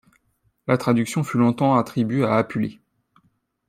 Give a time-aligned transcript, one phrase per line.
[0.65, 2.79] La traduction fut longtemps attribuée à Apulée.